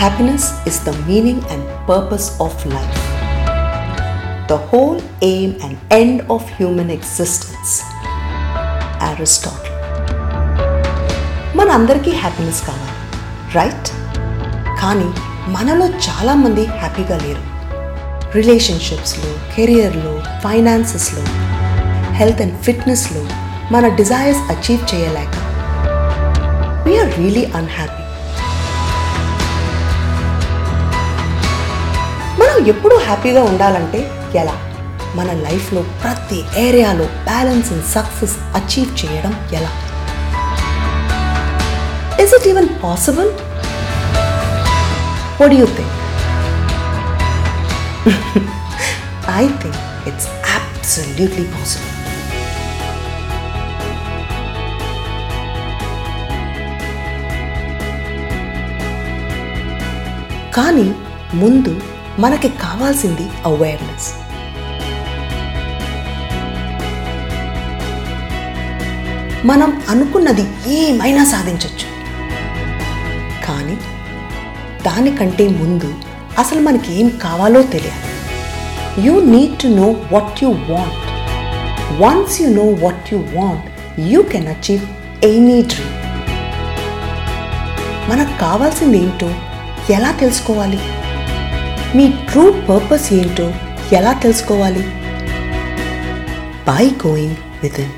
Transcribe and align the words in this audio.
Happiness 0.00 0.44
is 0.68 0.76
the 0.86 0.92
meaning 1.06 1.40
and 1.52 1.62
purpose 1.86 2.26
of 2.40 2.52
life, 2.66 3.00
the 4.48 4.56
whole 4.56 5.02
aim 5.20 5.50
and 5.64 5.74
end 5.92 6.22
of 6.34 6.40
human 6.58 6.90
existence. 6.90 7.72
మన 11.56 11.68
మనందరికీ 11.68 12.10
happiness 12.10 12.62
కావాలి 12.66 12.96
right 13.54 13.90
కానీ 14.82 15.10
మనలో 15.48 15.88
చాలామంది 15.88 16.66
హ్యాపీగా 16.66 17.16
లేరు. 17.16 17.44
రిలేషన్షిప్స్లో 18.34 19.56
కెరియర్లో 19.56 20.22
ఫైనాన్సెస్లో 20.40 21.22
హెల్త్ 22.12 22.42
అండ్ 22.42 22.60
ఫిట్నెస్లో 22.60 23.26
మన 23.72 23.88
డిజైర్స్ 23.88 24.40
అచీవ్ 24.52 24.94
చేయలేక. 24.94 25.34
వీఆర్ 26.88 27.16
రియలీ 27.16 27.44
అన్హ్యాపీ 27.44 28.09
ఎప్పుడూ 32.66 32.96
హ్యాపీగా 32.96 33.44
ఉండాలంటే 33.44 34.10
ఎలా? 34.34 34.58
మన 35.14 35.32
లైఫ్లో 35.32 35.82
ప్రతి 35.82 36.44
ఏరియాలో 36.58 37.04
బ్యాలెన్స్ 37.04 37.72
అండ్ 37.72 37.86
సక్సెస్ 37.86 38.36
అచీవ్ 38.40 39.06
చేయడం 39.06 39.48
ఎలా? 39.52 39.68
Is 42.24 42.34
it 42.34 42.48
even 42.48 42.68
possible 42.84 43.30
What 45.40 45.52
do 45.52 45.58
think 45.58 45.80
think? 45.80 45.88
I 49.46 49.48
think 49.48 49.74
కానీ 60.54 60.94
ముందు 61.34 61.89
మనకి 62.18 62.48
కావాల్సింది 62.48 63.30
అవేర్నెస్ 63.46 64.12
మనం 69.44 69.82
అనుకున్నది 69.88 70.44
ఏమైనా 70.68 71.24
సాధించవచ్చు 71.24 71.86
కానీ 73.46 73.76
దానికంటే 74.86 75.48
ముందు 75.48 75.94
అసలు 76.38 76.60
మనకి 76.60 77.00
ఏం 77.00 77.08
కావాలో 77.08 77.62
తెలియాలి. 77.62 78.06
You 79.06 79.20
need 79.20 79.62
to 79.62 79.66
know 79.66 79.96
what 80.12 80.44
you 80.44 80.48
want 80.48 81.06
once 82.02 82.42
you 82.42 82.48
know 82.48 82.62
what 82.62 83.14
you 83.14 83.24
want 83.32 83.66
you 84.00 84.22
can 84.22 84.48
achieve 84.48 84.80
any 85.24 85.62
dream 85.62 85.96
మనకు 88.10 88.40
కావాల్సింది 88.40 88.98
ఏంటో 88.98 89.30
ఎలా 89.92 90.10
తెలుసుకోవాలి? 90.10 90.78
మీ 91.96 92.04
ట్రూ 92.28 92.42
పర్పస్ 92.68 93.12
ఏంటో 93.12 93.52
ఎలా 93.92 94.12
తెలుసుకోవాలి? 94.12 94.82
By 96.68 96.84
going 97.06 97.36
within 97.80 97.94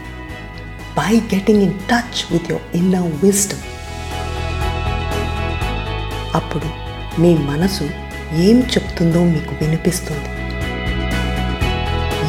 by 0.99 1.17
getting 1.35 1.63
in 1.63 1.75
touch 1.91 2.21
with 2.33 2.51
your 2.51 2.77
inner 2.77 3.11
wisdom 3.25 3.65
అప్పుడు 6.35 6.69
మీ 7.21 7.35
మనసు 7.35 7.89
ఏం 8.35 8.59
చెప్తుందో 8.61 9.25
మీకు 9.25 9.55
వినిపిస్తుంది. 9.61 10.29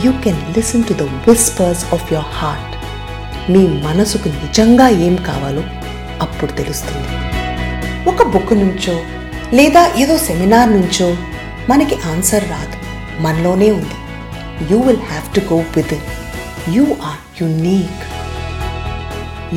You 0.06 0.14
can 0.24 0.42
listen 0.58 0.84
to 0.84 0.94
the 0.94 1.02
whispers 1.02 1.86
of 1.94 2.14
your 2.14 2.32
heart 2.32 2.74
మీ 3.52 3.68
మనసుకు 3.68 4.28
నిజంగా 4.28 4.90
ఏం 4.90 5.16
కావాలో 5.16 5.64
అప్పుడు 6.22 6.52
తెలుస్తుంది. 6.52 7.10
ఒక 8.10 8.28
బుక్ 8.28 8.54
నుంచో 8.54 9.02
లేదా 9.54 9.92
ఏదో 9.98 10.18
సెమినార్ 10.18 10.72
నుంచో 10.72 11.18
మనకి 11.70 11.96
ఆన్సర్ 12.12 12.46
రాదు. 12.54 12.78
మనలోనే 13.20 13.72
ఉంది. 13.72 13.98
You 14.72 14.78
will 14.88 15.04
have 15.12 15.28
to 15.36 15.42
go 15.54 15.58
within 15.98 16.08
you 16.76 16.86
are 17.10 17.22
unique 17.42 18.02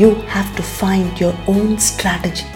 you 0.01 0.09
have 0.35 0.51
to 0.57 0.63
find 0.81 1.23
your 1.23 1.41
own 1.55 1.73
strategy 1.89 2.47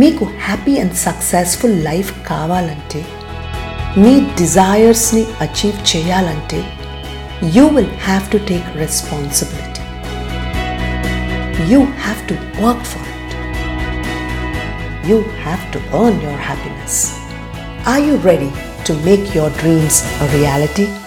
మీకు 0.00 0.24
హ్యాపీ 0.46 0.74
అండ్ 0.82 0.96
సక్సెస్ఫుల్ 1.06 1.76
లైఫ్ 1.84 2.10
కావాలంటే 2.26 3.02
మీ 4.02 4.12
డిజైర్స్ని 4.40 5.22
అచీవ్ 5.46 5.78
చేయాలంటే 5.92 6.60
you 7.56 7.64
will 7.76 7.94
have 8.06 8.24
to 8.32 8.40
take 8.50 8.68
responsibility 8.84 9.84
you 11.72 11.80
have 12.04 12.20
to 12.30 12.36
work 12.64 12.84
for 12.92 13.08
it 13.14 13.34
you 15.10 15.18
have 15.44 15.62
to 15.76 15.80
earn 16.02 16.20
your 16.26 16.44
happiness 16.50 17.00
Are 17.86 18.00
you 18.00 18.16
ready 18.16 18.50
to 18.86 18.94
make 19.04 19.32
your 19.32 19.48
dreams 19.50 20.02
a 20.20 20.26
reality? 20.36 21.05